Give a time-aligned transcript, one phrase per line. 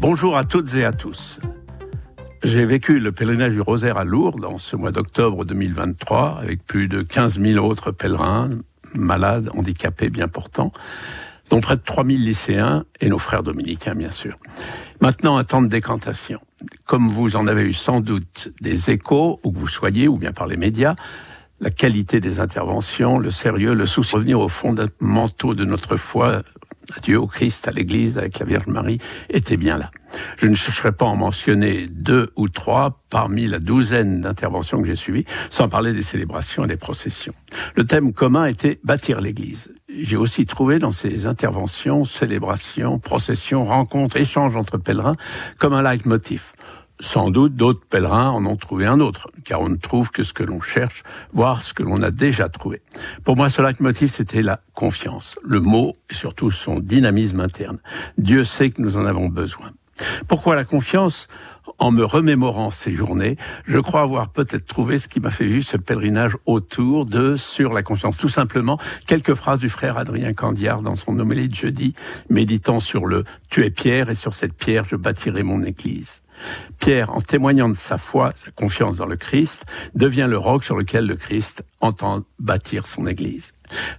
[0.00, 1.40] Bonjour à toutes et à tous.
[2.44, 6.86] J'ai vécu le pèlerinage du Rosaire à Lourdes en ce mois d'octobre 2023 avec plus
[6.86, 8.50] de 15 000 autres pèlerins,
[8.94, 10.72] malades, handicapés bien portants,
[11.50, 14.38] dont près de 3 000 lycéens et nos frères dominicains bien sûr.
[15.00, 16.38] Maintenant, un temps de décantation.
[16.86, 20.32] Comme vous en avez eu sans doute des échos, où que vous soyez, ou bien
[20.32, 20.94] par les médias,
[21.60, 26.42] la qualité des interventions, le sérieux, le souci de revenir aux fondamentaux de notre foi,
[27.02, 28.98] Dieu, au Christ, à l'Église, avec la Vierge Marie,
[29.28, 29.90] était bien là.
[30.36, 34.86] Je ne chercherai pas à en mentionner deux ou trois parmi la douzaine d'interventions que
[34.86, 37.34] j'ai suivies, sans parler des célébrations et des processions.
[37.74, 39.74] Le thème commun était bâtir l'Église.
[39.88, 45.16] J'ai aussi trouvé dans ces interventions, célébrations, processions, rencontres, échanges entre pèlerins
[45.58, 46.52] comme un leitmotiv.
[47.00, 50.32] Sans doute d'autres pèlerins en ont trouvé un autre, car on ne trouve que ce
[50.32, 52.82] que l'on cherche, voire ce que l'on a déjà trouvé.
[53.24, 57.78] Pour moi, ce leitmotiv, c'était la confiance, le mot et surtout son dynamisme interne.
[58.16, 59.70] Dieu sait que nous en avons besoin.
[60.26, 61.28] Pourquoi la confiance?
[61.78, 65.64] En me remémorant ces journées, je crois avoir peut-être trouvé ce qui m'a fait vivre
[65.64, 68.16] ce pèlerinage autour de sur la confiance.
[68.16, 71.94] Tout simplement, quelques phrases du frère Adrien Candiard dans son homélie de jeudi,
[72.28, 76.22] méditant sur le Tu es pierre et sur cette pierre je bâtirai mon église.
[76.78, 80.76] Pierre, en témoignant de sa foi, sa confiance dans le Christ, devient le roc sur
[80.76, 83.54] lequel le Christ entend bâtir son Église.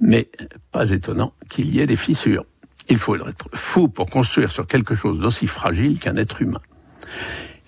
[0.00, 0.30] Mais
[0.72, 2.44] pas étonnant qu'il y ait des fissures.
[2.88, 6.60] Il faut être fou pour construire sur quelque chose d'aussi fragile qu'un être humain.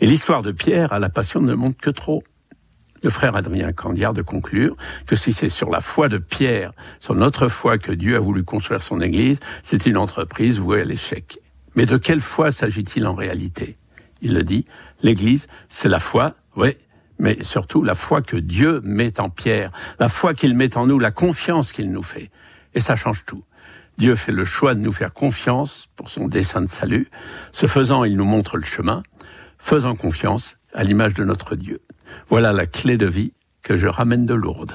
[0.00, 2.22] Et l'histoire de Pierre à la passion ne montre que trop.
[3.02, 7.14] Le frère Adrien Candiard de conclure que si c'est sur la foi de Pierre, sur
[7.14, 11.38] notre foi que Dieu a voulu construire son Église, c'est une entreprise vouée à l'échec.
[11.76, 13.78] Mais de quelle foi s'agit-il en réalité?
[14.20, 14.66] Il le dit,
[15.02, 16.76] l'Église, c'est la foi, oui,
[17.18, 20.98] mais surtout la foi que Dieu met en pierre, la foi qu'il met en nous,
[20.98, 22.30] la confiance qu'il nous fait.
[22.74, 23.44] Et ça change tout.
[23.98, 27.08] Dieu fait le choix de nous faire confiance pour son dessein de salut.
[27.52, 29.02] Ce faisant, il nous montre le chemin,
[29.58, 31.80] faisant confiance à l'image de notre Dieu.
[32.28, 34.64] Voilà la clé de vie que je ramène de Lourdes.